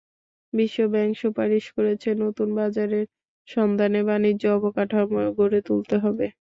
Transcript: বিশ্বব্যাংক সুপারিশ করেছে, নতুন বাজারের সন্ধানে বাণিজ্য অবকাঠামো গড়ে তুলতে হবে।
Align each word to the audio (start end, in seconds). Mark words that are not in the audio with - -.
বিশ্বব্যাংক 0.53 1.11
সুপারিশ 1.21 1.65
করেছে, 1.75 2.09
নতুন 2.23 2.49
বাজারের 2.59 3.05
সন্ধানে 3.47 4.01
বাণিজ্য 4.09 4.43
অবকাঠামো 4.57 5.21
গড়ে 5.39 5.59
তুলতে 5.67 5.95
হবে। 6.03 6.25